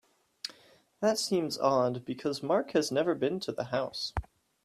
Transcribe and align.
That 0.99 1.19
seems 1.19 1.59
odd 1.59 2.05
because 2.05 2.41
Mark 2.41 2.71
has 2.71 2.91
never 2.91 3.13
been 3.13 3.39
to 3.41 3.51
the 3.51 3.65
house. 3.65 4.13